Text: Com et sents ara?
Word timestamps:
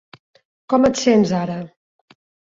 Com 0.73 0.87
et 0.89 1.03
sents 1.03 1.35
ara? 1.41 1.59